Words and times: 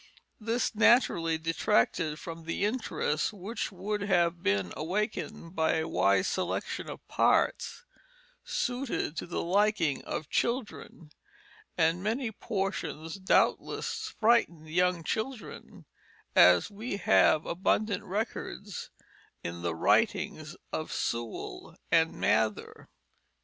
This 0.39 0.73
naturally 0.73 1.37
detracted 1.37 2.17
from 2.17 2.45
the 2.45 2.65
interest 2.65 3.31
which 3.31 3.71
would 3.71 4.01
have 4.01 4.41
been 4.41 4.73
awakened 4.75 5.55
by 5.55 5.73
a 5.73 5.87
wise 5.87 6.27
selection 6.27 6.89
of 6.89 7.07
parts 7.07 7.85
suited 8.43 9.15
to 9.17 9.27
the 9.27 9.43
liking 9.43 10.03
of 10.03 10.27
children; 10.27 11.11
and 11.77 12.01
many 12.01 12.31
portions 12.31 13.13
doubtless 13.19 14.15
frightened 14.19 14.71
young 14.71 15.03
children, 15.03 15.85
as 16.35 16.71
we 16.71 16.97
have 16.97 17.45
abundant 17.45 18.03
record 18.03 18.65
in 19.43 19.61
the 19.61 19.75
writings 19.75 20.57
of 20.73 20.91
Sewall 20.91 21.75
and 21.91 22.13
Mather. 22.13 22.89